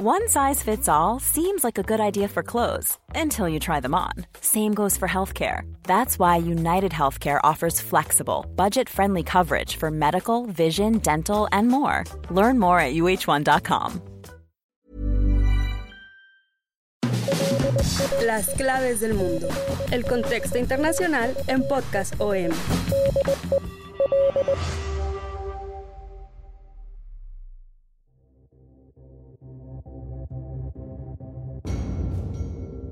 [0.00, 3.96] One size fits all seems like a good idea for clothes until you try them
[3.96, 4.12] on.
[4.40, 5.62] Same goes for healthcare.
[5.82, 12.04] That's why United Healthcare offers flexible, budget friendly coverage for medical, vision, dental, and more.
[12.30, 14.00] Learn more at uh1.com.
[18.22, 19.48] Las claves del mundo.
[19.90, 22.52] El contexto internacional en Podcast OM.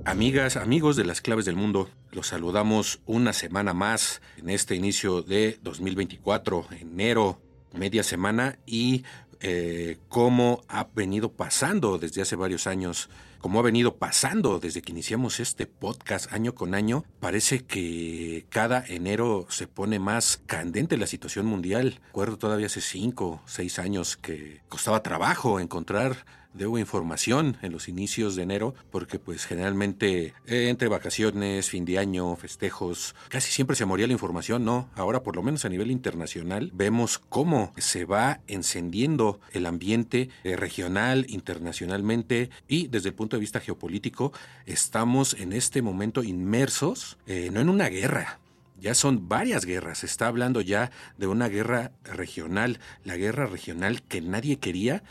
[0.06, 5.20] Amigas, amigos de las claves del mundo, los saludamos una semana más en este inicio
[5.20, 7.41] de 2024, enero,
[7.73, 9.02] media semana y
[9.41, 14.92] eh, cómo ha venido pasando desde hace varios años, cómo ha venido pasando desde que
[14.92, 21.09] iniciamos este podcast año con año, parece que cada enero se pone más candente la
[21.09, 22.00] situación mundial.
[22.06, 26.25] Recuerdo todavía hace cinco, seis años que costaba trabajo encontrar
[26.56, 31.98] debo información en los inicios de enero, porque pues generalmente eh, entre vacaciones, fin de
[31.98, 34.89] año, festejos, casi siempre se moría la información, ¿no?
[34.94, 40.56] Ahora por lo menos a nivel internacional vemos cómo se va encendiendo el ambiente eh,
[40.56, 44.33] regional, internacionalmente y desde el punto de vista geopolítico
[44.64, 48.41] estamos en este momento inmersos, eh, no en una guerra,
[48.81, 49.98] ya son varias guerras.
[49.98, 55.03] Se está hablando ya de una guerra regional, la guerra regional que nadie quería,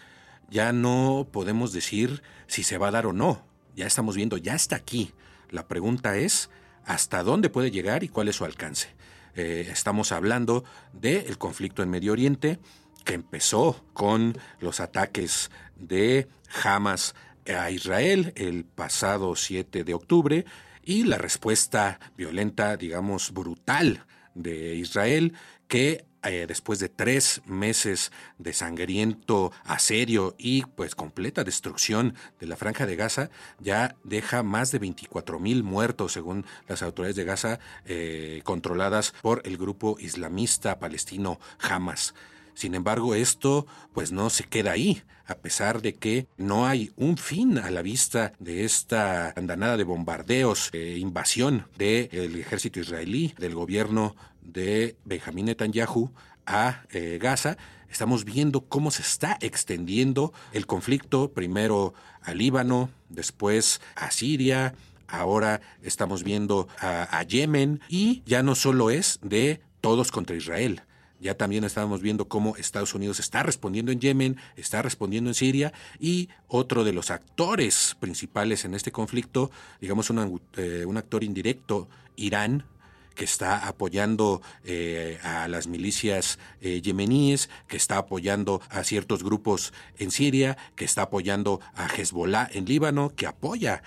[0.49, 3.45] ya no podemos decir si se va a dar o no.
[3.75, 5.13] Ya estamos viendo, ya está aquí.
[5.49, 6.49] La pregunta es,
[6.85, 8.89] ¿hasta dónde puede llegar y cuál es su alcance?
[9.35, 12.59] Eh, estamos hablando del conflicto en Medio Oriente,
[13.03, 16.27] que empezó con los ataques de
[16.63, 17.15] Hamas
[17.47, 20.45] a Israel el pasado 7 de octubre
[20.83, 25.33] y la respuesta violenta, digamos, brutal de Israel
[25.67, 32.55] que eh, después de tres meses de sangriento asedio y pues completa destrucción de la
[32.55, 37.59] franja de Gaza, ya deja más de 24 mil muertos según las autoridades de Gaza
[37.85, 42.13] eh, controladas por el grupo islamista palestino Hamas.
[42.55, 47.17] Sin embargo, esto pues no se queda ahí, a pesar de que no hay un
[47.17, 53.55] fin a la vista de esta andanada de bombardeos, e invasión del ejército israelí, del
[53.55, 56.11] gobierno de Benjamín Netanyahu
[56.45, 57.57] a eh, Gaza,
[57.89, 64.75] estamos viendo cómo se está extendiendo el conflicto, primero a Líbano, después a Siria,
[65.07, 70.81] ahora estamos viendo a Yemen y ya no solo es de todos contra Israel,
[71.19, 75.73] ya también estábamos viendo cómo Estados Unidos está respondiendo en Yemen, está respondiendo en Siria
[75.99, 80.11] y otro de los actores principales en este conflicto, digamos
[80.57, 82.65] eh, un actor indirecto, Irán,
[83.15, 89.73] que está apoyando eh, a las milicias eh, yemeníes, que está apoyando a ciertos grupos
[89.97, 93.81] en Siria, que está apoyando a Hezbollah en Líbano, que apoya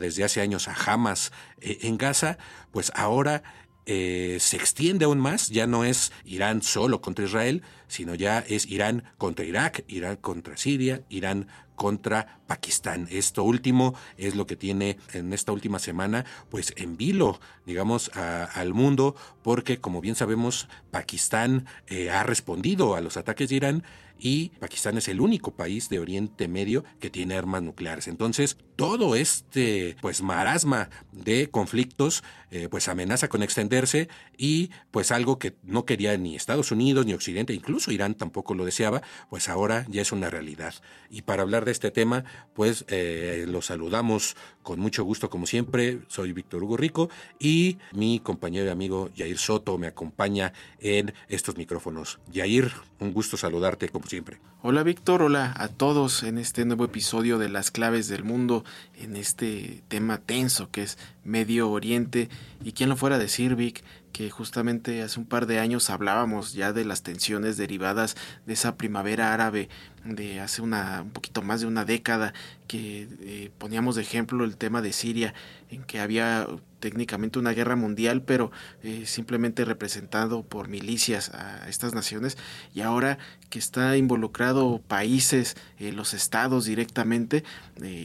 [0.00, 2.38] desde hace años a Hamas en Gaza,
[2.72, 3.44] pues ahora
[3.86, 8.66] eh, se extiende aún más, ya no es Irán solo contra Israel, sino ya es
[8.66, 13.08] Irán contra Irak, Irán contra Siria, Irán contra Pakistán.
[13.10, 18.74] Esto último es lo que tiene en esta última semana, pues en vilo, digamos, al
[18.74, 23.84] mundo, porque como bien sabemos, Pakistán eh, ha respondido a los ataques de Irán
[24.18, 28.08] y Pakistán es el único país de Oriente Medio que tiene armas nucleares.
[28.08, 35.38] Entonces, todo este pues marasma de conflictos eh, pues amenaza con extenderse y pues algo
[35.38, 39.86] que no quería ni Estados Unidos ni Occidente, incluso Irán tampoco lo deseaba, pues ahora
[39.88, 40.74] ya es una realidad.
[41.10, 46.00] Y para hablar de este tema, pues eh, lo saludamos con mucho gusto como siempre.
[46.08, 47.10] Soy Víctor Hugo Rico
[47.40, 52.20] y mi compañero y amigo Yair Soto me acompaña en estos micrófonos.
[52.32, 54.38] Yair, un gusto saludarte siempre.
[54.66, 58.64] Hola Víctor, hola a todos en este nuevo episodio de Las Claves del Mundo,
[58.98, 62.30] en este tema tenso que es Medio Oriente.
[62.64, 66.54] Y quién lo fuera a decir, Vic, que justamente hace un par de años hablábamos
[66.54, 68.16] ya de las tensiones derivadas
[68.46, 69.68] de esa primavera árabe
[70.04, 72.32] de hace una un poquito más de una década
[72.66, 75.34] que eh, poníamos de ejemplo el tema de Siria
[75.68, 76.46] en que había
[76.84, 78.52] técnicamente una guerra mundial pero
[78.82, 82.36] eh, simplemente representado por milicias a estas naciones
[82.74, 83.16] y ahora
[83.48, 87.42] que está involucrado países eh, los estados directamente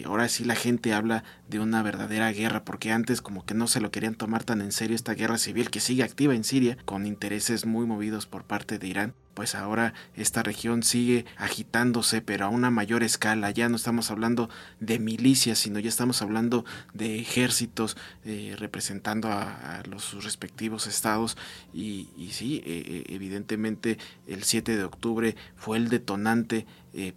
[0.05, 3.81] ahora sí la gente habla de una verdadera guerra porque antes como que no se
[3.81, 7.05] lo querían tomar tan en serio esta guerra civil que sigue activa en Siria con
[7.05, 12.49] intereses muy movidos por parte de Irán pues ahora esta región sigue agitándose, pero a
[12.49, 13.51] una mayor escala.
[13.51, 14.49] Ya no estamos hablando
[14.79, 21.37] de milicias, sino ya estamos hablando de ejércitos eh, representando a, los respectivos estados.
[21.73, 23.97] Y, sí, eh, eh, evidentemente
[24.27, 26.65] el 7 de octubre fue el detonante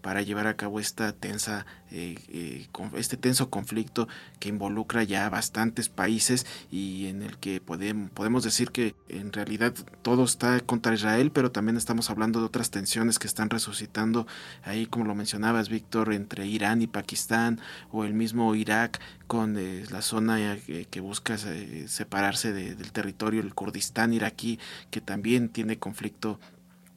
[0.00, 4.08] para llevar a cabo esta tensa, este tenso conflicto
[4.38, 10.24] que involucra ya bastantes países y en el que podemos, decir que en realidad todo
[10.24, 14.26] está contra Israel, pero también estamos hablando de otras tensiones que están resucitando
[14.62, 19.84] ahí, como lo mencionabas, Víctor, entre Irán y Pakistán o el mismo Irak con eh,
[19.90, 24.58] la zona eh, que busca eh, separarse del territorio, el Kurdistán iraquí,
[24.90, 26.38] que también tiene conflicto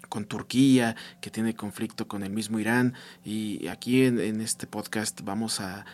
[0.08, 2.94] con Turquía, que tiene conflicto con el mismo Irán.
[3.24, 5.86] Y aquí en, este podcast vamos a,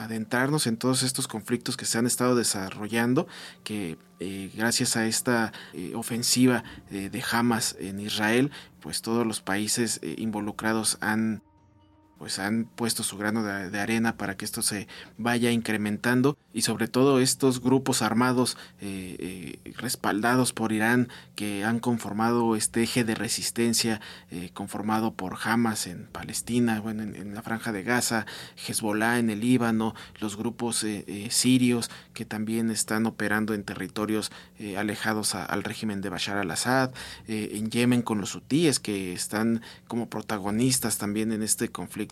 [0.00, 3.28] adentrarnos en todos estos conflictos que se han estado desarrollando,
[3.62, 3.98] que
[4.54, 5.52] gracias a esta
[5.94, 11.42] ofensiva de Hamas en Israel, pues todos los países involucrados han
[12.18, 16.36] pues han puesto su grano de, arena para que esto se vaya incrementando.
[16.52, 22.82] Y sobre todo estos grupos armados eh, eh, respaldados por Irán que han conformado este
[22.82, 24.00] eje de resistencia
[24.30, 28.26] eh, conformado por Hamas en Palestina, bueno, en, la franja de Gaza,
[28.66, 30.84] Hezbollah en el Líbano, los grupos
[31.30, 34.32] sirios que también están operando en territorios
[34.76, 36.90] alejados al régimen de Bashar al-Assad,
[37.28, 42.07] en Yemen con los hutíes que están como protagonistas también en este conflicto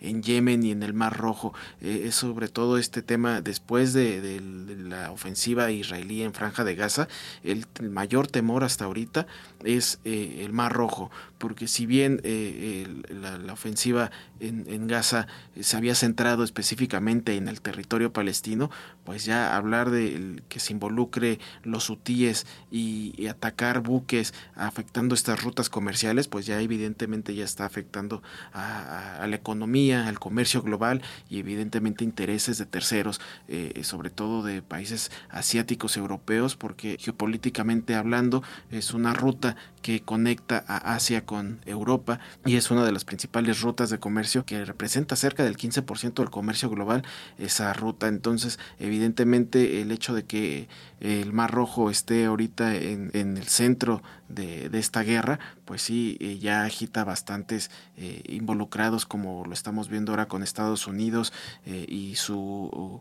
[0.00, 1.54] en Yemen y en el Mar Rojo.
[1.80, 4.40] Eh, es sobre todo este tema después de,
[4.88, 7.08] la ofensiva israelí en Franja de Gaza,
[7.42, 9.26] el, mayor temor hasta ahorita
[9.64, 14.10] es eh, el Mar Rojo, porque si bien eh, la, ofensiva
[14.40, 15.26] en, Gaza
[15.60, 18.70] se había centrado específicamente en el territorio palestino,
[19.04, 25.68] pues ya hablar de que se involucre los hutíes y, atacar buques afectando estas rutas
[25.68, 28.22] comerciales, pues ya evidentemente ya está afectando
[28.52, 34.62] a, a economía, al comercio global y evidentemente intereses de terceros, eh, sobre todo de
[34.62, 42.20] países asiáticos, europeos, porque geopolíticamente hablando es una ruta que conecta a Asia con Europa
[42.44, 46.30] y es una de las principales rutas de comercio que representa cerca del 15% del
[46.30, 47.04] comercio global
[47.38, 48.08] esa ruta.
[48.08, 50.68] Entonces, evidentemente el hecho de que
[51.00, 56.64] el Mar Rojo esté ahorita en, el centro de, esta guerra, pues sí, eh, ya
[56.64, 61.32] agita bastantes eh, involucrados como lo estamos viendo ahora con Estados Unidos
[61.66, 63.00] eh, y su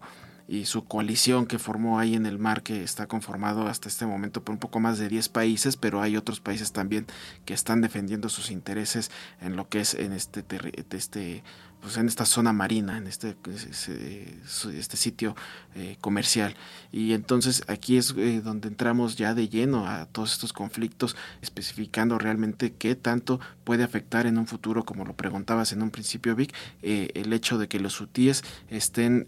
[0.49, 4.43] y su coalición que formó ahí en el mar que está conformado hasta este momento
[4.43, 7.05] por un poco más de 10 países, pero hay otros países también
[7.43, 10.45] que están defendiendo sus intereses en lo que es en este
[10.91, 11.43] este
[11.81, 13.35] pues en esta zona marina, en este,
[14.73, 15.35] este sitio
[15.75, 16.55] eh, comercial.
[16.91, 22.17] Y entonces aquí es eh, donde entramos ya de lleno a todos estos conflictos, especificando
[22.17, 26.53] realmente qué tanto puede afectar en un futuro, como lo preguntabas en un principio, Vic,
[26.81, 29.25] eh, el hecho de que los hutíes estén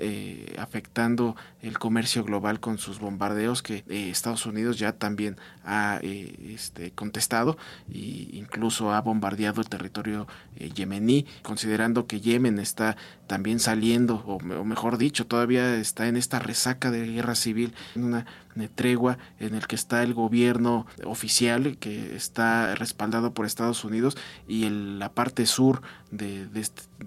[0.58, 7.58] afectando el comercio global con sus bombardeos, que Estados Unidos ya también ha este, contestado
[7.92, 12.96] e incluso ha bombardeado el territorio yemení, considerando que Yemen está
[13.28, 18.26] también saliendo, o, mejor dicho, todavía está en esta resaca de guerra civil, en una
[18.68, 24.68] tregua en el que está el gobierno oficial que está respaldado por Estados Unidos y
[24.70, 25.82] la parte sur
[26.12, 26.48] de,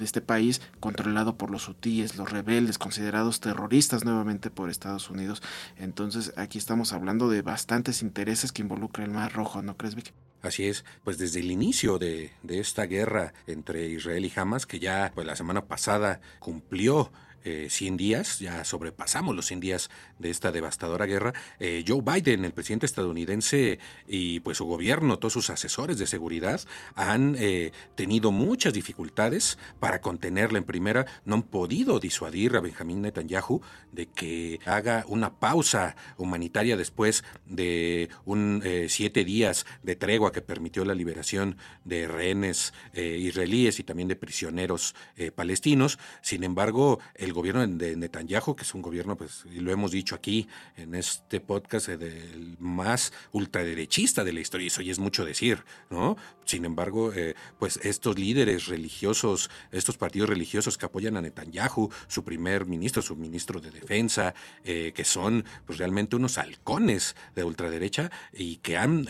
[0.00, 5.42] este, país controlado por los hutíes, los rebeldes considerados terroristas nuevamente por Estados Unidos.
[5.76, 10.12] Entonces aquí estamos hablando de bastantes intereses que involucran el Mar Rojo, ¿no crees, Vic?
[10.42, 15.12] Así es, pues desde el inicio de, esta guerra entre Israel y Hamas, que ya
[15.14, 17.12] pues, la semana pasada cumplió
[17.42, 22.44] 100 eh, días, ya sobrepasamos los 100 días de esta devastadora guerra, eh, Joe Biden,
[22.44, 26.60] el presidente estadounidense y pues su gobierno, todos sus asesores de seguridad
[26.94, 30.58] han eh, tenido muchas dificultades para contenerla.
[30.58, 36.76] En primera, no han podido disuadir a Benjamín Netanyahu de que haga una pausa humanitaria
[36.76, 43.84] después de un siete días de tregua que permitió la liberación de rehenes israelíes y
[43.84, 44.94] también de prisioneros
[45.34, 45.98] palestinos.
[46.22, 49.90] Sin embargo, el el gobierno de Netanyahu, que es un gobierno, pues, y lo hemos
[49.90, 54.92] dicho aquí en este podcast, eh, del más ultraderechista de la historia, y eso ya
[54.92, 56.16] es mucho decir, ¿no?
[56.44, 62.22] Sin embargo, eh, pues estos líderes religiosos, estos partidos religiosos que apoyan a Netanyahu, su
[62.22, 64.34] primer ministro, su ministro de defensa,
[64.64, 69.06] eh, que son pues realmente unos halcones de ultraderecha y que han,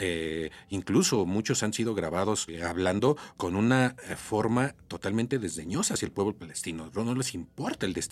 [0.69, 6.91] incluso muchos han sido grabados hablando con una forma totalmente desdeñosa hacia el pueblo palestino.
[6.95, 8.12] No, no les importa el destino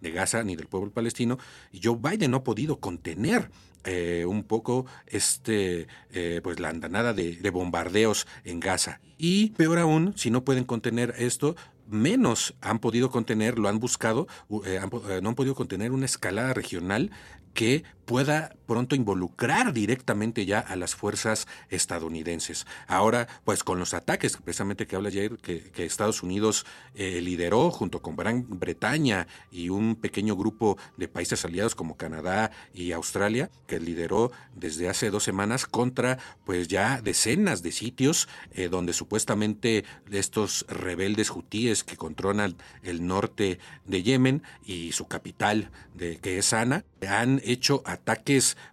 [0.00, 1.38] de Gaza ni del pueblo palestino.
[1.72, 3.50] Y Joe Biden no ha podido contener
[3.84, 9.00] eh, un poco este eh, pues la andanada de, bombardeos en Gaza.
[9.18, 11.56] Y peor aún, si no pueden contener esto,
[11.88, 14.28] menos han podido contener, lo han buscado,
[14.64, 14.80] eh,
[15.22, 17.10] no han podido contener una escalada regional
[17.54, 22.66] que pueda pronto involucrar directamente ya a las fuerzas estadounidenses.
[22.88, 28.02] Ahora, pues con los ataques precisamente que habla Jair, que, Estados Unidos eh, lideró junto
[28.02, 33.78] con Gran Bretaña y un pequeño grupo de países aliados como Canadá y Australia, que
[33.78, 40.66] lideró desde hace dos semanas contra pues ya decenas de sitios eh, donde supuestamente estos
[40.68, 46.84] rebeldes hutíes que controlan el norte de Yemen y su capital, de, que es Sana,
[47.08, 47.99] han hecho ataques,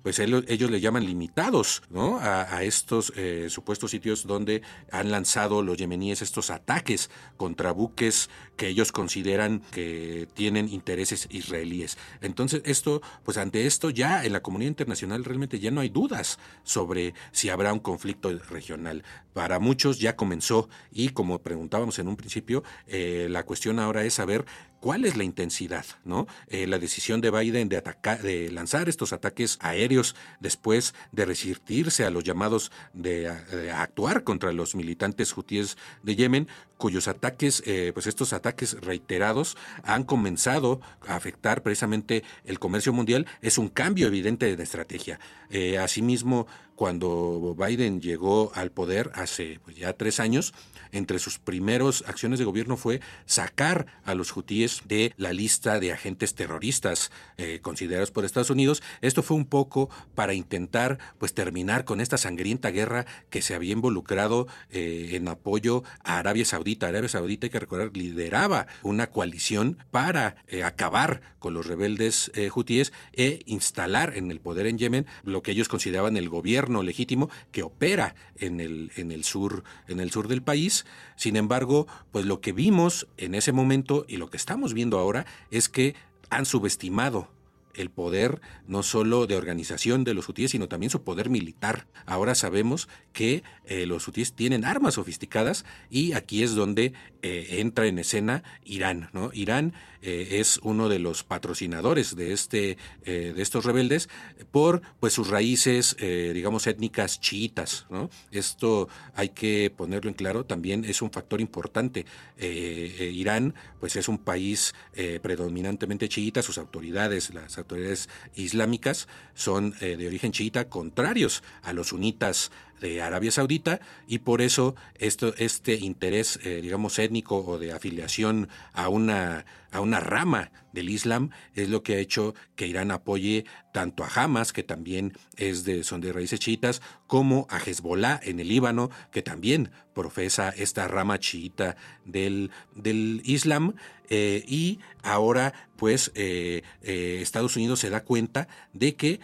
[0.03, 2.19] pues ellos, le llaman limitados, ¿no?
[2.19, 8.67] A, estos eh, supuestos sitios donde han lanzado los yemeníes estos ataques contra buques que
[8.67, 11.97] ellos consideran que tienen intereses israelíes.
[12.21, 16.39] Entonces, esto, pues ante esto ya en la comunidad internacional realmente ya no hay dudas
[16.63, 19.03] sobre si habrá un conflicto regional.
[19.33, 24.15] Para muchos ya comenzó y como preguntábamos en un principio, eh, la cuestión ahora es
[24.15, 24.45] saber
[24.79, 26.27] cuál es la intensidad, ¿no?
[26.47, 27.81] Eh, la decisión de Biden de
[28.21, 33.29] de lanzar estos ataques aéreos después de resistirse a los llamados de,
[33.73, 40.03] actuar contra los militantes hutíes de Yemen, cuyos ataques, eh, pues estos ataques reiterados han
[40.03, 45.19] comenzado a afectar precisamente el comercio mundial, es un cambio evidente de estrategia.
[45.49, 50.53] Eh, asimismo, cuando Biden llegó al poder hace pues, ya tres años,
[50.91, 55.91] entre sus primeros acciones de gobierno fue sacar a los hutíes de la lista de
[55.91, 58.81] agentes terroristas eh, considerados por Estados Unidos.
[59.01, 63.73] Esto fue un poco para intentar pues terminar con esta sangrienta guerra que se había
[63.73, 66.87] involucrado eh, en apoyo a Arabia Saudita.
[66.87, 72.91] Arabia Saudita, hay que recordar, lideraba una coalición para eh, acabar con los rebeldes hutíes
[73.13, 77.63] e instalar en el poder en Yemen lo que ellos consideraban el gobierno legítimo que
[77.63, 80.76] opera en el, en el sur, en el sur del país
[81.15, 85.25] sin embargo, pues lo que vimos en ese momento y lo que estamos viendo ahora
[85.51, 85.95] es que
[86.29, 87.29] han subestimado
[87.77, 91.87] el poder no solo de organización de los hutíes, sino también su poder militar.
[92.05, 97.85] Ahora sabemos que eh, los hutíes tienen armas sofisticadas y aquí es donde eh, entra
[97.85, 99.09] en escena Irán.
[99.13, 99.29] ¿no?
[99.33, 99.73] Irán
[100.07, 104.09] eh, es uno de los patrocinadores de, este, de estos rebeldes
[104.51, 107.85] por pues, sus raíces, digamos, étnicas chiitas.
[107.89, 108.09] ¿no?
[108.31, 112.05] Esto hay que ponerlo en claro, también es un factor importante.
[112.39, 114.73] Irán pues, es un país
[115.21, 121.87] predominantemente chiita, sus autoridades, las autoridades islámicas son eh, de origen chiita, contrarios a los
[121.87, 127.71] sunitas de Arabia Saudita y por eso esto, este interés, eh, digamos, étnico o de
[127.71, 132.91] afiliación a una, a una rama del Islam es lo que ha hecho que Irán
[132.91, 138.19] apoye tanto a Hamas, que también es de, son de raíces chiitas, como a Hezbollah
[138.23, 143.73] en el Líbano, que también profesa esta rama chiita del, del Islam.
[144.09, 149.19] Eh, y ahora, pues, eh, Estados Unidos se da cuenta de que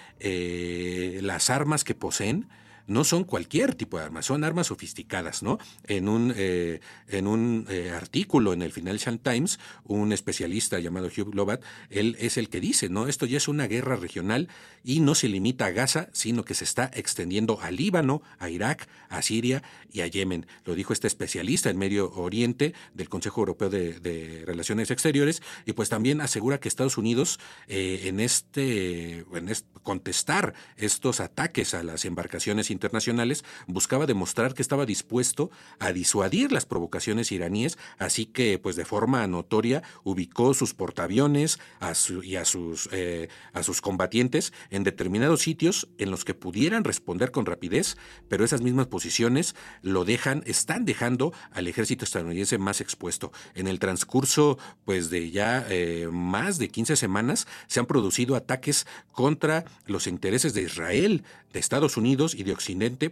[1.21, 2.49] las armas que poseen,
[2.87, 5.59] no son cualquier tipo de armas, son armas sofisticadas, ¿no?
[5.85, 11.33] En un, eh, en un eh, artículo en el Financial Times, un especialista llamado Hugh
[11.33, 13.07] Lobat, él es el que dice, ¿no?
[13.07, 14.49] Esto ya es una guerra regional
[14.83, 18.87] y no se limita a Gaza, sino que se está extendiendo a Líbano, a Irak,
[19.09, 20.45] a Siria y a Yemen.
[20.65, 25.89] Lo dijo este especialista en Medio Oriente del Consejo Europeo de, Relaciones Exteriores y pues
[25.89, 32.05] también asegura que Estados Unidos eh, en, este, en este contestar estos ataques a las
[32.05, 38.75] embarcaciones internacionales, buscaba demostrar que estaba dispuesto a disuadir las provocaciones iraníes, así que, pues
[38.75, 41.59] de forma notoria, ubicó sus portaaviones
[42.23, 47.31] y a sus, eh, a sus combatientes en determinados sitios en los que pudieran responder
[47.31, 53.31] con rapidez, pero esas mismas posiciones lo dejan, están dejando al ejército estadounidense más expuesto.
[53.55, 58.87] En el transcurso, pues de ya eh, más de 15 semanas, se han producido ataques
[59.11, 62.62] contra los intereses de Israel, de Estados Unidos y de Occidente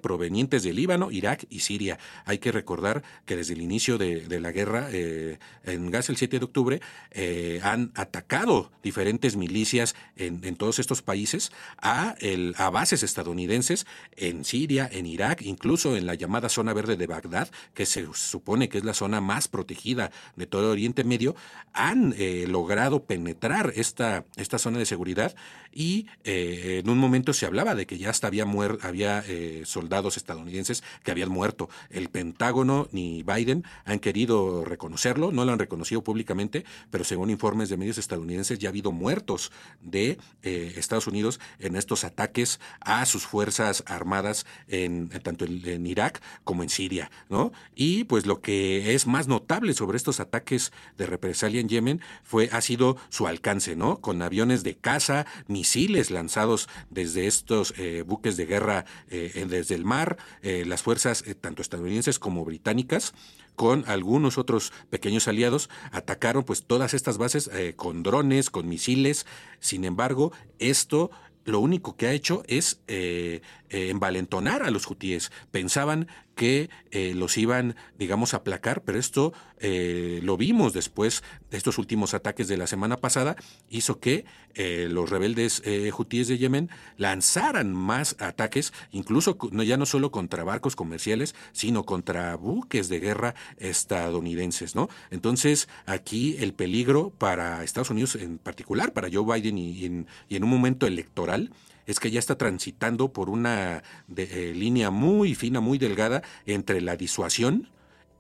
[0.02, 2.00] provenientes de Líbano, Irak y Siria.
[2.26, 6.40] Hay que recordar que desde el inicio de, la guerra eh, en Gaza el 7
[6.40, 6.82] de octubre
[7.12, 14.44] eh, han atacado diferentes milicias en, todos estos países a, el, a bases estadounidenses en
[14.46, 18.80] Siria, en Irak, incluso en la llamada zona verde de Bagdad, que se supone que
[18.80, 21.36] es la zona más protegida de todo Oriente Medio,
[21.74, 24.24] han eh, logrado penetrar esta
[24.58, 25.36] zona de seguridad
[25.72, 28.46] y en un momento se hablaba de que ya hasta había,
[28.82, 29.24] había
[29.66, 31.70] soldados estadounidenses que habían muerto.
[31.90, 37.70] El Pentágono ni Biden han querido reconocerlo, no lo han reconocido públicamente, pero según informes
[37.70, 39.52] de medios estadounidenses ya ha habido muertos
[39.82, 46.64] de Estados Unidos en estos ataques a sus fuerzas armadas en, tanto en, Irak como
[46.64, 47.52] en Siria, ¿no?
[47.76, 52.50] Y pues lo que es más notable sobre estos ataques de represalia en Yemen fue
[52.52, 54.00] ha sido su alcance, ¿no?
[54.02, 55.26] Con aviones de caza,
[55.62, 61.24] misiles lanzados desde estos eh, buques de guerra eh, desde el mar, eh, las fuerzas
[61.40, 63.14] tanto estadounidenses como británicas
[63.56, 69.28] con algunos otros pequeños aliados, atacaron pues todas estas bases con drones, con misiles.
[69.60, 71.12] Sin embargo, esto
[71.44, 75.32] lo único que ha hecho es eh, envalentonar a los hutíes.
[75.52, 76.08] Pensaban
[76.42, 79.32] que eh, los iban, digamos, a aplacar, pero esto
[79.62, 81.22] lo vimos después
[81.52, 83.36] de estos últimos ataques de la semana pasada,
[83.70, 85.62] hizo que los rebeldes
[85.96, 92.36] hutíes de Yemen lanzaran más ataques, incluso ya no solo contra barcos comerciales, sino contra
[92.38, 94.90] buques de guerra estadounidenses, ¿no?
[95.12, 100.50] Entonces, aquí el peligro para Estados Unidos en particular, para Joe Biden y en un
[100.50, 101.52] momento electoral,
[101.92, 103.84] es que ya está transitando por una
[104.16, 107.70] eh, línea muy fina, muy delgada entre la disuasión,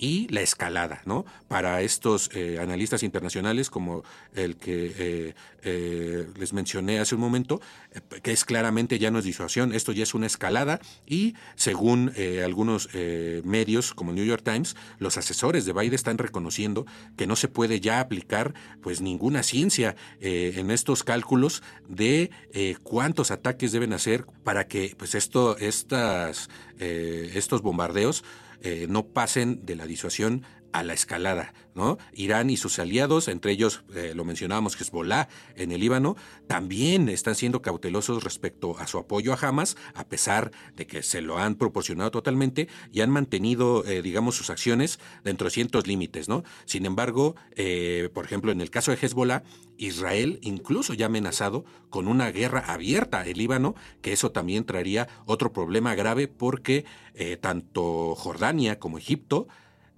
[0.01, 1.25] y la escalada, ¿no?
[1.47, 4.03] Para estos eh, analistas internacionales como
[4.33, 7.61] el que eh, eh, les mencioné hace un momento,
[8.23, 12.11] que es claramente ya no es disuasión, esto ya es una escalada y según
[12.43, 12.89] algunos
[13.43, 17.79] medios como New York Times, los asesores de Biden están reconociendo que no se puede
[17.79, 22.31] ya aplicar pues ninguna ciencia en estos cálculos de
[22.81, 28.23] cuántos ataques deben hacer para que pues esto, estas, estos bombardeos
[28.61, 31.97] eh, no pasen de la disuasión a la escalada, ¿no?
[32.13, 36.15] Irán y sus aliados, entre ellos eh, lo mencionábamos Hezbollah en el Líbano,
[36.47, 41.21] también están siendo cautelosos respecto a su apoyo a Hamas, a pesar de que se
[41.21, 46.29] lo han proporcionado totalmente y han mantenido, eh, digamos, sus acciones dentro de ciertos límites,
[46.29, 46.43] ¿no?
[46.65, 49.43] Sin embargo, eh, por ejemplo, en el caso de Hezbollah,
[49.77, 55.07] Israel incluso ya ha amenazado con una guerra abierta en Líbano, que eso también traería
[55.25, 56.85] otro problema grave porque
[57.41, 59.47] tanto Jordania como Egipto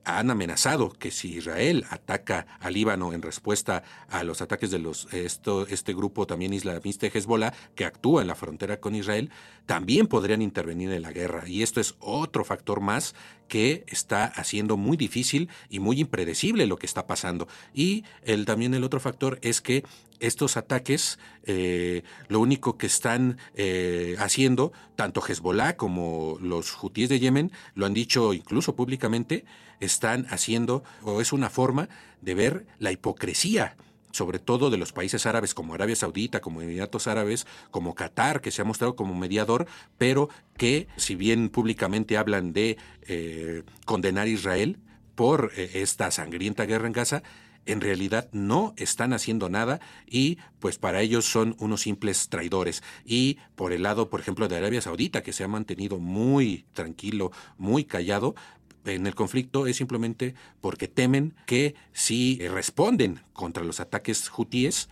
[0.06, 5.08] han amenazado que si Israel ataca al Líbano en respuesta a los ataques de los
[5.14, 9.30] este grupo también islamista Hezbollah que actúa en la frontera con Israel,
[9.66, 11.48] también podrían intervenir en la guerra.
[11.48, 13.16] Y esto es otro factor más
[13.48, 17.48] que está haciendo muy difícil y muy impredecible lo que está pasando.
[17.74, 19.84] Y el, también el otro factor es que
[20.24, 27.20] estos ataques eh, lo único que están eh, haciendo, tanto Hezbollah como los hutíes de
[27.20, 29.44] Yemen, lo han dicho incluso públicamente,
[29.82, 31.90] están haciendo, o es una forma
[32.22, 33.76] de ver la hipocresía
[34.12, 38.52] sobre todo de los países árabes como Arabia Saudita, como Emiratos Árabes, como Qatar, que
[38.52, 39.66] se ha mostrado como mediador,
[39.98, 44.78] pero que si bien públicamente hablan de eh, condenar a Israel
[45.16, 47.24] por esta sangrienta guerra en Gaza,
[47.66, 52.84] en realidad no están haciendo nada y pues para ellos son unos simples traidores.
[53.06, 57.32] Y por el lado, por ejemplo, de Arabia Saudita, que se ha mantenido muy tranquilo,
[57.58, 58.36] muy callado,
[58.86, 64.90] en el conflicto es simplemente porque temen que si responden contra los ataques hutíes,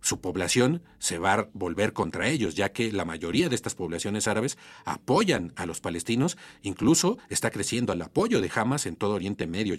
[0.00, 4.28] su población se va a volver contra ellos, ya que la mayoría de estas poblaciones
[4.28, 9.46] árabes apoyan a los palestinos, incluso está creciendo el apoyo de Hamas en todo Oriente
[9.46, 9.74] Medio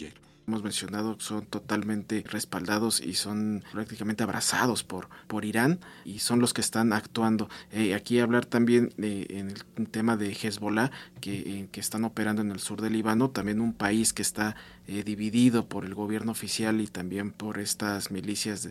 [0.48, 6.54] hemos mencionado son totalmente respaldados y son prácticamente abrazados por, por Irán y son los
[6.54, 7.50] que están actuando.
[7.72, 10.92] Eh, aquí hablar también en el tema de Hezbollah,
[11.24, 14.56] eh, que, están operando en el sur del Líbano, también un país que está
[14.88, 18.70] eh, dividido por el gobierno oficial y también por estas milicias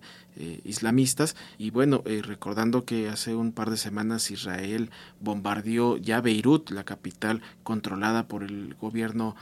[0.65, 1.37] islamistas.
[1.59, 7.41] Y bueno, recordando que hace un par de semanas Israel bombardeó ya Beirut, la capital
[7.63, 9.37] controlada por el gobierno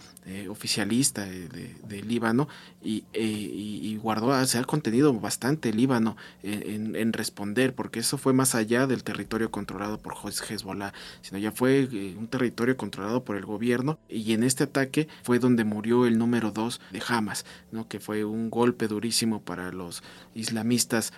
[0.50, 2.46] oficialista de, de Líbano
[2.84, 8.86] eh, y, guardó, se ha contenido bastante Líbano en, responder, porque eso fue más allá
[8.86, 13.98] del territorio controlado por Hezbollah, sino ya fue eh, un territorio controlado por el gobierno
[14.08, 16.50] y en este ataque fue donde murió el número
[16.90, 17.88] de Hamas, ¿no?
[17.88, 20.02] que fue un golpe durísimo para los
[20.34, 21.12] islamistas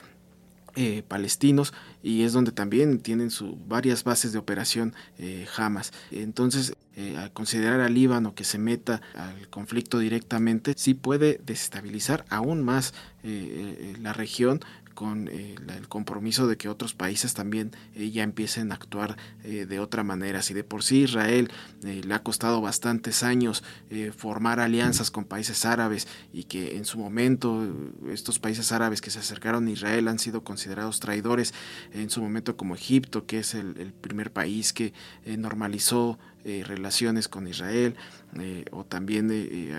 [0.77, 5.93] eh, palestinos y es donde también tienen su, varias bases de operación eh, Hamas.
[6.11, 12.25] Entonces, eh, al considerar al Líbano que se meta al conflicto directamente, sí puede desestabilizar
[12.29, 14.61] aún más la región
[14.95, 19.67] con eh, el compromiso de que otros países también eh, ya empiecen a actuar eh,
[19.67, 20.43] de otra manera.
[20.43, 21.51] Si de por sí Israel
[21.83, 23.63] le ha costado bastantes años
[24.17, 27.63] formar alianzas con países árabes y que en su momento
[28.11, 31.53] estos países árabes que se acercaron a Israel han sido considerados traidores,
[31.93, 34.95] en su momento como Egipto, que es el primer país que
[35.27, 37.97] normalizó relaciones con Israel,
[38.73, 39.29] o también,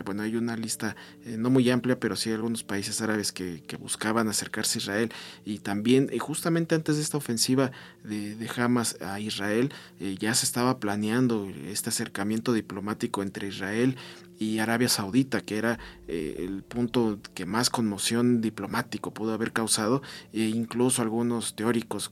[0.05, 4.27] bueno, hay una lista no muy amplia, pero sí hay algunos países árabes que, buscaban
[4.27, 5.13] acercarse a Israel.
[5.45, 7.71] Y también justamente antes de esta ofensiva
[8.03, 13.95] de, de Hamas a Israel ya se estaba planeando este acercamiento diplomático entre Israel
[14.37, 20.01] y Arabia Saudita, que era eh, el punto que más conmoción diplomático pudo haber causado,
[20.33, 22.09] e incluso algunos teóricos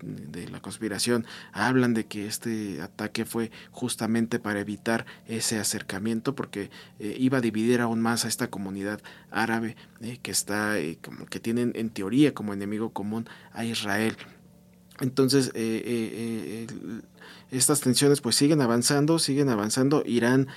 [0.00, 6.70] de la conspiración hablan de que este ataque fue justamente para evitar ese acercamiento, porque
[6.98, 11.40] eh, iba a dividir aún más a esta comunidad árabe eh, que está, como que
[11.40, 14.16] tienen en teoría como enemigo común a Israel.
[15.00, 15.52] Entonces,
[17.50, 20.02] estas tensiones pues siguen avanzando, siguen avanzando.
[20.06, 20.48] Irán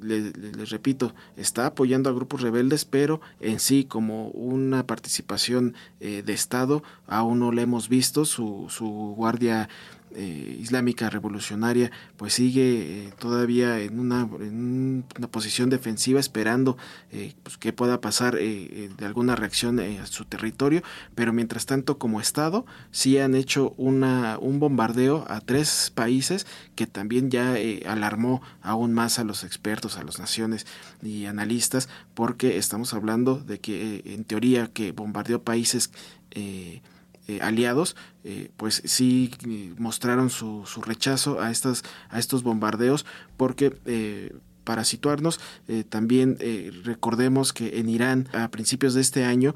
[0.00, 6.32] les, repito, está apoyando a grupos rebeldes, pero en sí como una participación eh, de
[6.32, 8.24] Estado aún no la hemos visto.
[8.24, 9.68] Su, su guardia
[10.14, 16.76] eh, islámica revolucionaria pues sigue eh, todavía en una, en una, posición defensiva esperando
[17.12, 20.82] eh, pues, que pueda pasar de alguna reacción a su territorio.
[21.14, 26.86] Pero mientras tanto como estado sí han hecho una, un bombardeo a tres países que
[26.86, 30.66] también ya alarmó aún más a los expertos a las naciones
[31.02, 35.90] y analistas porque estamos hablando de que en teoría que bombardeó países
[36.30, 36.82] eh,
[37.40, 43.04] aliados, eh, pues sí eh, mostraron su, su, rechazo a, estas, a estos bombardeos
[43.36, 43.76] porque
[44.64, 45.40] para situarnos,
[45.88, 46.36] también
[46.84, 49.54] recordemos que en Irán a principios de este año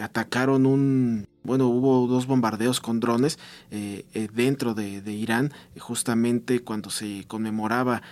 [0.00, 3.40] atacaron un, bueno, hubo dos bombardeos con drones
[4.34, 8.02] dentro de, de, Irán, justamente cuando se conmemoraba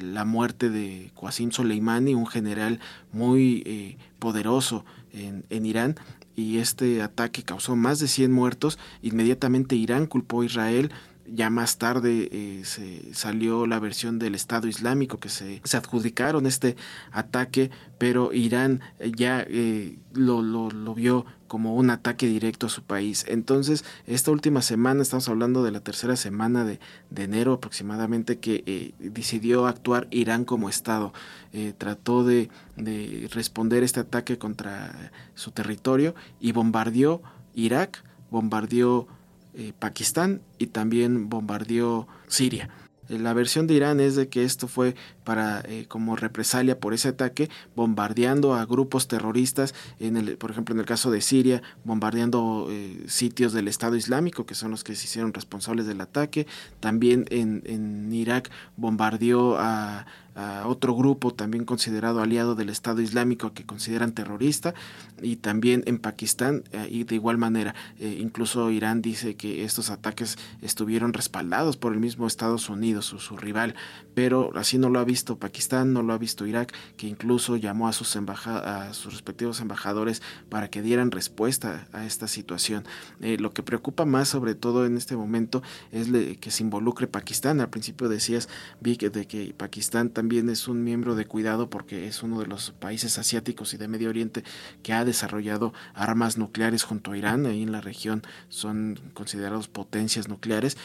[0.00, 2.78] la muerte de Qasim Soleimani, un general
[3.10, 5.96] muy poderoso en, en, Irán
[6.36, 8.78] y este ataque causó más de 100 muertos.
[9.02, 10.92] Inmediatamente Irán culpó a Israel.
[11.28, 16.46] Ya más tarde eh, se salió la versión del Estado Islámico que se, se adjudicaron
[16.46, 16.76] este
[17.10, 18.80] ataque, pero Irán
[19.16, 23.24] ya eh, lo, lo, lo vio como un ataque directo a su país.
[23.28, 26.78] Entonces, esta última semana, estamos hablando de la tercera semana de,
[27.16, 31.12] enero aproximadamente, que eh, decidió actuar Irán como Estado.
[31.52, 37.22] Eh, trató de, de, responder este ataque contra su territorio y bombardeó
[37.54, 39.08] Irak, bombardeó
[39.56, 42.70] eh, Pakistán y también bombardeó Siria.
[43.08, 47.08] La versión de Irán es de que esto fue para eh, como represalia por ese
[47.08, 52.66] ataque, bombardeando a grupos terroristas, en el, por ejemplo en el caso de Siria, bombardeando
[52.68, 56.46] eh, sitios del Estado Islámico, que son los que se hicieron responsables del ataque.
[56.80, 63.52] También en, en Irak bombardeó a a otro grupo también considerado aliado del Estado Islámico
[63.52, 64.74] que consideran terrorista
[65.22, 69.90] y también en Pakistán eh, y de igual manera eh, incluso Irán dice que estos
[69.90, 73.74] ataques estuvieron respaldados por el mismo Estados Unidos o su rival
[74.14, 77.88] pero así no lo ha visto Pakistán no lo ha visto Irak que incluso llamó
[77.88, 82.84] a sus a sus respectivos embajadores para que dieran respuesta a esta situación.
[83.20, 87.60] Eh, lo que preocupa más sobre todo en este momento es que se involucre Pakistán.
[87.60, 88.48] Al principio decías
[88.80, 92.40] vi que de que Pakistán también también es un miembro de cuidado porque es uno
[92.40, 94.42] de los países asiáticos y de Medio Oriente
[94.82, 97.46] que ha desarrollado armas nucleares junto a Irán.
[97.46, 100.78] Ahí en la región son considerados potencias nucleares.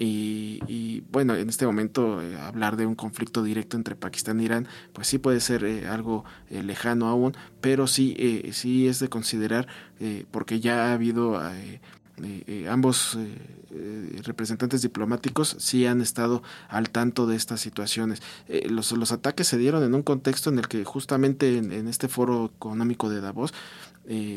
[0.00, 4.66] Y, bueno, en este momento eh, hablar de un conflicto directo entre Pakistán e Irán,
[4.92, 8.16] pues sí puede ser eh, algo eh, lejano aún, pero sí,
[8.50, 9.68] sí es de considerar
[10.32, 11.40] porque ya ha habido
[12.22, 18.22] eh, eh, ambos eh, representantes diplomáticos sí han estado al tanto de estas situaciones.
[18.68, 22.08] Los, los, ataques se dieron en un contexto en el que justamente en, en este
[22.08, 23.54] foro económico de Davos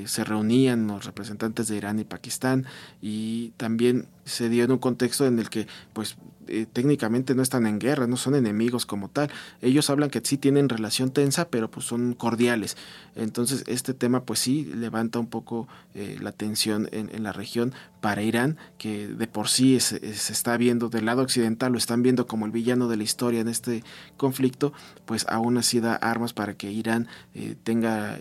[0.06, 2.66] se reunían los representantes de Irán y Pakistán
[3.02, 6.18] y también se dio en un contexto en el que pues
[6.54, 9.32] eh, técnicamente no están en guerra, no son enemigos como tal.
[9.62, 12.76] Ellos hablan que sí tienen relación tensa, pero pues son cordiales.
[13.16, 18.22] Entonces este tema pues sí levanta un poco eh, la tensión en, la región para
[18.22, 22.46] Irán, que de por sí se, está viendo del lado occidental, lo están viendo como
[22.46, 23.84] el villano de la historia en este
[24.18, 24.74] conflicto,
[25.06, 28.18] pues aún así da armas para que Irán eh, tenga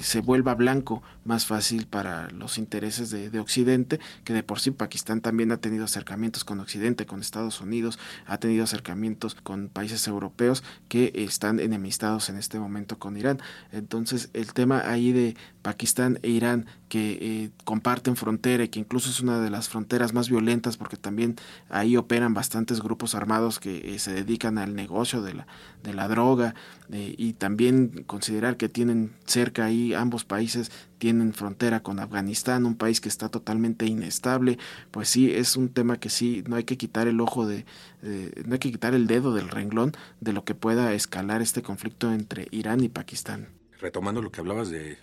[0.00, 4.70] se vuelva blanco más fácil para los intereses de, de Occidente, que de por sí
[4.70, 10.06] Pakistán también ha tenido acercamientos con Occidente, con Estados Unidos, ha tenido acercamientos con países
[10.06, 13.40] europeos que están enemistados en este momento con Irán.
[13.72, 19.08] Entonces el tema ahí de Pakistán e Irán que eh, comparten frontera y que incluso
[19.08, 21.36] es una de las fronteras más violentas porque también
[21.70, 25.46] ahí operan bastantes grupos armados que eh, se dedican al negocio de la,
[25.82, 26.54] de la droga
[26.90, 32.76] eh, y también considerar que tienen cerca ahí ambos países tienen frontera con Afganistán, un
[32.76, 34.58] país que está totalmente inestable,
[34.90, 37.64] pues sí, es un tema que sí, no hay que quitar el ojo de,
[38.44, 42.12] no hay que quitar el dedo del renglón de lo que pueda escalar este conflicto
[42.12, 43.48] entre Irán y Pakistán.
[43.80, 44.98] Retomando lo que hablabas de,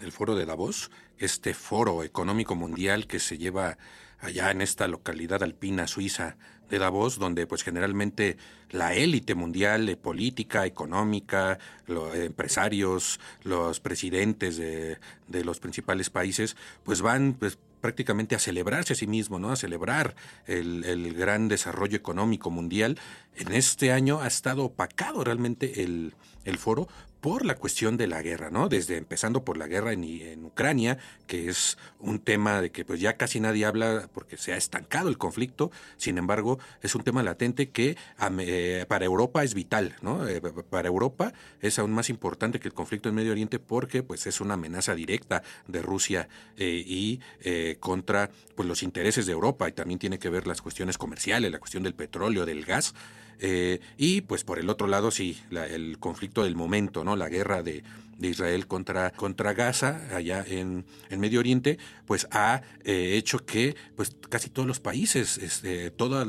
[0.00, 3.78] del foro de Davos, este foro económico mundial que se lleva
[4.20, 6.36] allá en esta localidad alpina suiza
[6.70, 8.36] de Davos, donde pues generalmente
[8.70, 14.98] la élite mundial política, económica, los empresarios, los presidentes de,
[15.28, 19.52] de, los principales países, pues van pues, prácticamente a celebrarse a sí mismo, ¿no?
[19.52, 22.98] A celebrar el, el, gran desarrollo económico mundial.
[23.36, 26.88] En este año ha estado opacado realmente el, el foro
[27.24, 28.68] por la cuestión de la guerra, ¿no?
[28.68, 33.16] Desde empezando por la guerra en, Ucrania, que es un tema de que pues ya
[33.16, 37.70] casi nadie habla porque se ha estancado el conflicto, sin embargo, es un tema latente
[37.70, 37.96] que
[38.40, 40.28] eh, para Europa es vital, ¿no?
[40.28, 41.32] Eh, para Europa
[41.62, 44.94] es aún más importante que el conflicto en Medio Oriente porque pues es una amenaza
[44.94, 50.18] directa de Rusia eh, y eh, contra pues los intereses de Europa y también tiene
[50.18, 52.92] que ver las cuestiones comerciales, la cuestión del petróleo, del gas.
[53.40, 57.16] Eh, y pues por el otro lado, sí, la, el conflicto del momento, ¿no?
[57.16, 57.82] La guerra de,
[58.20, 64.16] Israel contra, contra Gaza, allá en, en Medio Oriente, pues ha eh, hecho que pues
[64.30, 66.26] casi todos los países, este, todos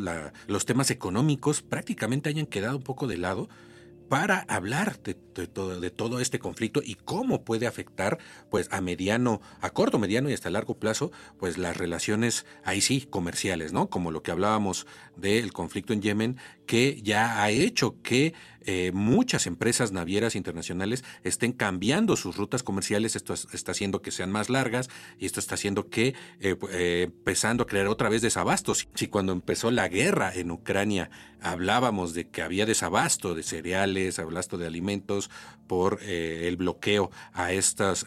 [0.48, 3.48] los temas económicos prácticamente hayan quedado un poco de lado
[4.10, 8.18] para hablar de, todo, de, todo, este conflicto y cómo puede afectar
[8.50, 13.08] pues a mediano, a corto, mediano y hasta largo plazo, pues las relaciones ahí sí
[13.10, 13.90] comerciales, ¿no?
[13.90, 18.34] Como lo que hablábamos del conflicto en Yemen, que ya ha hecho que
[18.66, 24.32] eh, muchas empresas navieras internacionales estén cambiando sus rutas comerciales, esto está haciendo que sean
[24.32, 28.88] más largas y esto está haciendo que eh, eh, empezando a crear otra vez desabastos.
[28.96, 31.10] Si cuando empezó la guerra en Ucrania
[31.42, 35.30] hablábamos de que había desabasto de cereales, abasto de alimentos
[35.68, 38.06] por eh, el bloqueo a estos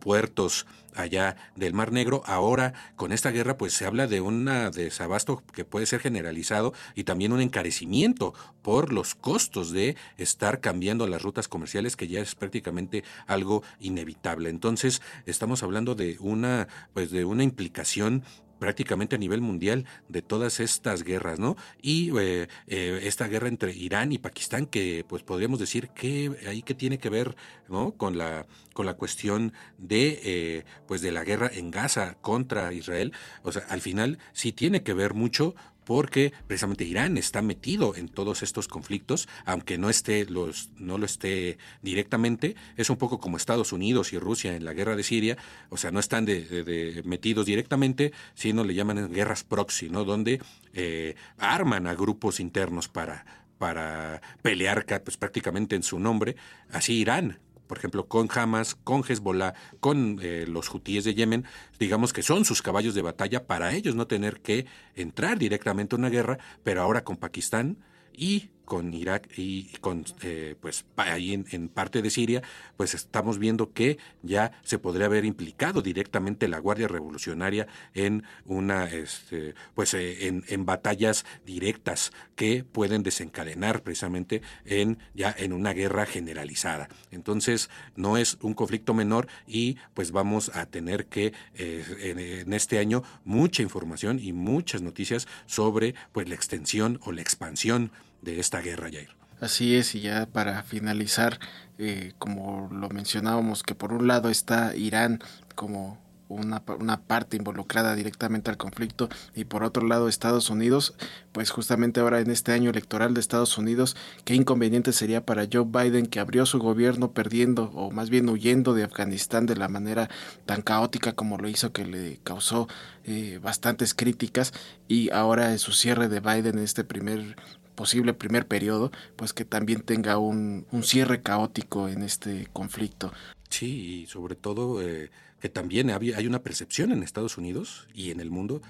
[0.00, 2.22] puertos allá del Mar Negro.
[2.26, 7.04] Ahora, con esta guerra, pues se habla de un desabasto que puede ser generalizado y
[7.04, 12.34] también un encarecimiento por los costos de estar cambiando las rutas comerciales, que ya es
[12.34, 14.50] prácticamente algo inevitable.
[14.50, 18.24] Entonces, estamos hablando de una, pues de una implicación
[18.62, 21.56] prácticamente a nivel mundial de todas estas guerras, ¿no?
[21.82, 26.62] Y eh, eh, esta guerra entre Irán y Pakistán, que pues podríamos decir que ahí
[26.62, 27.34] que tiene que ver,
[27.68, 27.96] ¿no?
[27.96, 33.12] Con la con la cuestión de eh, pues de la guerra en Gaza contra Israel,
[33.42, 38.08] o sea, al final sí tiene que ver mucho porque precisamente Irán está metido en
[38.08, 43.36] todos estos conflictos, aunque no esté los, no lo esté directamente, es un poco como
[43.36, 45.36] Estados Unidos y Rusia en la guerra de Siria,
[45.70, 50.04] o sea, no están de, metidos directamente, sino le llaman guerras proxy, ¿no?
[50.04, 50.40] Donde
[50.74, 53.24] eh, arman a grupos internos para
[53.58, 56.34] para pelear pues, prácticamente en su nombre,
[56.72, 57.38] así Irán
[57.72, 61.46] por ejemplo, con Hamas, con Hezbollah, con eh, los hutíes de Yemen,
[61.78, 65.98] digamos que son sus caballos de batalla para ellos no tener que entrar directamente a
[65.98, 67.78] una guerra, pero ahora con Pakistán
[68.12, 72.42] y con Irak y con eh, pues ahí en, en, parte de Siria
[72.76, 78.86] pues estamos viendo que ya se podría haber implicado directamente la Guardia Revolucionaria en una
[78.86, 85.72] este, pues eh, en, en, batallas directas que pueden desencadenar precisamente en ya en una
[85.72, 86.88] guerra generalizada.
[87.10, 92.52] Entonces no es un conflicto menor y pues vamos a tener que eh, en, en
[92.52, 97.90] este año mucha información y muchas noticias sobre pues la extensión o la expansión
[98.22, 99.10] de esta guerra, Jair.
[99.40, 101.40] Así es, y ya para finalizar,
[101.76, 105.18] eh, como lo mencionábamos, que por un lado está Irán
[105.56, 110.94] como una, una, parte involucrada directamente al conflicto y por otro lado Estados Unidos,
[111.32, 115.66] pues justamente ahora en este año electoral de Estados Unidos, qué inconveniente sería para Joe
[115.66, 120.08] Biden que abrió su gobierno perdiendo o más bien huyendo de Afganistán de la manera
[120.46, 122.68] tan caótica como lo hizo que le causó
[123.04, 124.52] eh, bastantes críticas
[124.88, 127.36] y ahora en su cierre de Biden en este primer
[127.74, 133.12] posible primer periodo, pues que también tenga un, un cierre caótico en este conflicto.
[133.48, 138.20] Sí, y sobre todo eh, que también hay una percepción en Estados Unidos y en
[138.20, 138.62] el mundo,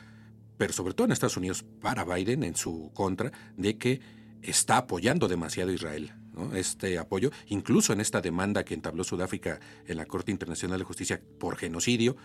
[0.58, 4.00] pero sobre todo en Estados Unidos para Biden en su contra, de que
[4.42, 6.12] está apoyando demasiado a Israel.
[6.32, 6.54] ¿no?
[6.56, 11.20] Este apoyo, incluso en esta demanda que entabló Sudáfrica en la Corte Internacional de Justicia
[11.38, 12.16] por genocidio,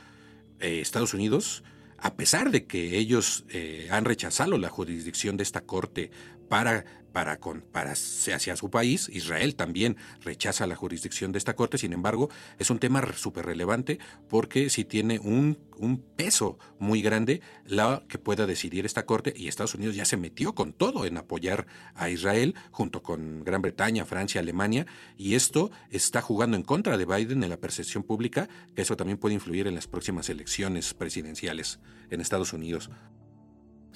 [0.59, 1.63] eh, Estados Unidos
[1.99, 6.11] a pesar de que ellos eh, han rechazado la jurisdicción de esta corte
[6.47, 6.85] para
[7.17, 9.09] para, con, para hacia su país.
[9.11, 12.29] Israel también rechaza la jurisdicción de esta corte, sin embargo,
[12.59, 13.97] es un tema súper relevante
[14.29, 19.47] porque si tiene un, un, peso muy grande la que pueda decidir esta corte y
[19.47, 24.05] Estados Unidos ya se metió con todo en apoyar a Israel junto con Gran Bretaña,
[24.05, 24.85] Francia, Alemania
[25.17, 29.17] y esto está jugando en contra de Biden en la percepción pública, que eso también
[29.17, 31.79] puede influir en las próximas elecciones presidenciales
[32.11, 32.91] en Estados Unidos.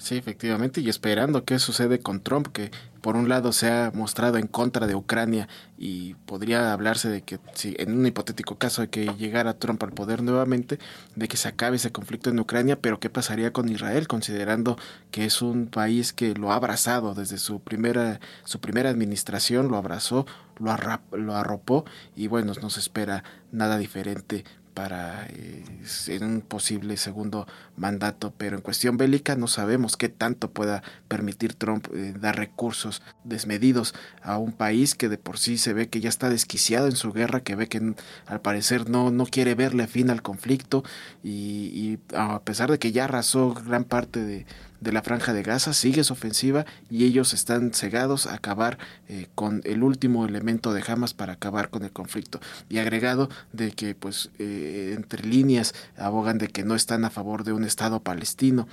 [0.02, 4.36] Sí, efectivamente, y esperando qué sucede con Trump, que por un lado se ha mostrado
[4.36, 5.46] en contra de Ucrania
[5.78, 9.92] y podría hablarse de que, si en un hipotético caso de que llegara Trump al
[9.92, 10.80] poder nuevamente,
[11.14, 14.76] de que se acabe ese conflicto en Ucrania, pero qué pasaría con Israel, considerando
[15.12, 19.76] que es un país que lo ha abrazado desde su primera, su primera administración, lo
[19.76, 20.26] abrazó,
[20.58, 20.76] lo,
[21.16, 21.84] lo arropó
[22.16, 25.64] y bueno, no se espera nada diferente para eh,
[26.08, 31.54] en un posible segundo mandato, pero en cuestión bélica no sabemos qué tanto pueda permitir
[31.54, 36.00] Trump eh, dar recursos desmedidos a un país que de por sí se ve que
[36.00, 37.94] ya está desquiciado en su guerra, que ve que
[38.26, 40.84] al parecer no, no quiere verle fin al conflicto
[41.22, 44.46] y a pesar de que ya arrasó gran parte de,
[44.82, 49.28] de la franja de Gaza sigue su ofensiva y ellos están cegados a acabar eh,
[49.34, 52.40] con el último elemento de Hamas para acabar con el conflicto.
[52.68, 57.44] Y agregado de que pues eh, entre líneas abogan de que no están a favor
[57.44, 58.66] de un Estado palestino.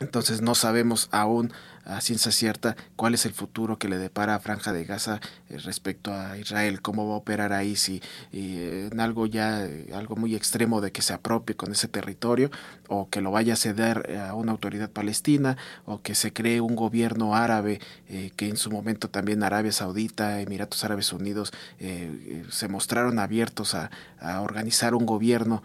[0.00, 1.52] Entonces no sabemos aún
[1.84, 5.58] a ciencia cierta cuál es el futuro que le depara a Franja de Gaza eh,
[5.58, 10.16] respecto a Israel, cómo va a operar ahí, si eh, en algo ya, eh, algo
[10.16, 12.50] muy extremo de que se apropie con ese territorio
[12.88, 16.76] o que lo vaya a ceder a una autoridad palestina o que se cree un
[16.76, 17.80] gobierno árabe
[18.36, 21.52] que en su momento también Arabia Saudita, Emiratos Árabes Unidos
[22.50, 23.90] se mostraron abiertos a
[24.40, 25.62] organizar un gobierno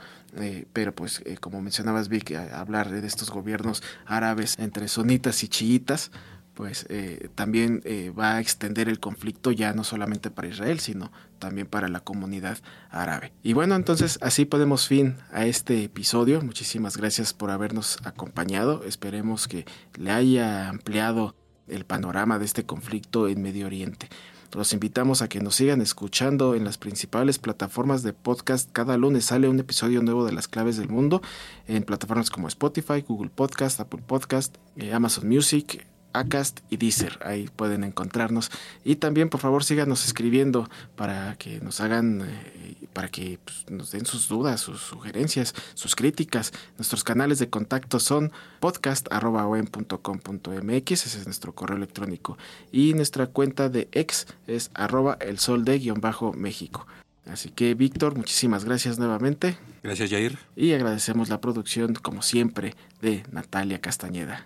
[0.74, 6.12] pero pues como mencionabas Vic, hablar de estos gobiernos árabes entre sunitas y chiitas,
[6.56, 11.12] pues eh, también eh, va a extender el conflicto ya no solamente para Israel, sino
[11.38, 12.58] también para la comunidad
[12.90, 13.34] árabe.
[13.44, 16.42] Y bueno, entonces así podemos fin a este episodio.
[16.42, 18.84] Muchísimas gracias por habernos acompañado.
[18.86, 19.66] Esperemos que
[19.98, 21.36] le haya ampliado
[21.68, 24.08] el panorama de este conflicto en Medio Oriente.
[24.56, 28.72] Los invitamos a que nos sigan escuchando en las principales plataformas de podcast.
[28.72, 31.22] Cada lunes sale un episodio nuevo de Las Claves del Mundo
[31.68, 35.86] en plataformas como Spotify, Google Podcast, Apple Podcast, eh, Amazon Music,
[36.20, 37.18] Acast y Deezer.
[37.24, 38.52] Ahí pueden encontrarnos.
[38.84, 43.92] Y también, por favor, síganos escribiendo para que nos hagan, eh, para que pues, nos
[43.92, 46.54] den sus dudas, sus sugerencias, sus críticas.
[46.78, 52.38] Nuestros canales de contacto son podcast.com.mx, ese es nuestro correo electrónico.
[52.72, 56.86] Y nuestra cuenta de ex es arroba el sol de guion bajo México.
[57.26, 59.58] Así que, Víctor, muchísimas gracias nuevamente.
[59.84, 60.38] Gracias, Jair.
[60.56, 64.46] Y agradecemos la producción, como siempre, de Natalia Castañeda.